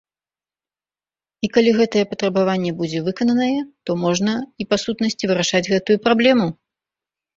[1.47, 3.53] І калі гэтае патрабаванне будзе выкананае,
[3.91, 4.33] то можна
[4.65, 6.47] і па сутнасці вырашаць гэтую праблему.